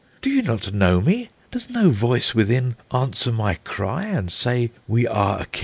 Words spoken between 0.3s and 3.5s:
you not know me? does no voice within Answer